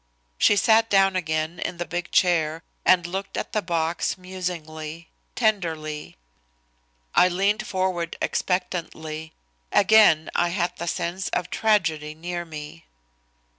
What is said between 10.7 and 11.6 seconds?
the sense of